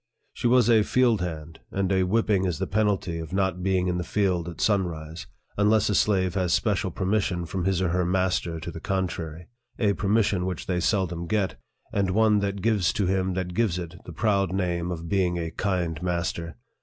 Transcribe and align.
She 0.33 0.47
was 0.47 0.67
a 0.67 0.81
field 0.81 1.21
hand, 1.21 1.59
and 1.69 1.91
a 1.91 2.01
whipping 2.01 2.43
is 2.45 2.57
the 2.57 2.65
penalty 2.65 3.19
of 3.19 3.31
not 3.33 3.61
being 3.61 3.87
in 3.87 3.99
the 3.99 4.03
field 4.03 4.49
at 4.49 4.59
sunrise, 4.59 5.27
unless 5.57 5.89
a 5.89 5.93
slave 5.93 6.33
has 6.33 6.53
special 6.55 6.89
per 6.89 7.05
mission 7.05 7.45
from 7.45 7.65
his 7.65 7.83
or 7.83 7.89
her 7.89 8.03
master 8.03 8.59
to 8.61 8.71
the 8.71 8.79
contrary 8.79 9.45
a 9.77 9.93
oermission 9.93 10.47
which 10.47 10.65
they 10.65 10.79
seldom 10.79 11.27
get, 11.27 11.57
and 11.93 12.09
one 12.09 12.39
that 12.39 12.63
gives 12.63 12.91
to 12.93 13.05
him 13.05 13.35
that 13.35 13.53
gives 13.53 13.77
it 13.77 13.93
the 14.05 14.11
proud 14.11 14.51
name 14.51 14.89
of 14.89 15.07
being 15.07 15.37
a 15.37 15.51
kind 15.51 16.01
master. 16.01 16.55